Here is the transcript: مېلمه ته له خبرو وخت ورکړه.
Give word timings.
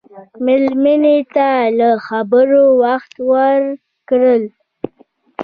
مېلمه 0.45 0.95
ته 1.35 1.49
له 1.77 1.89
خبرو 2.07 2.63
وخت 2.83 3.13
ورکړه. 3.31 4.35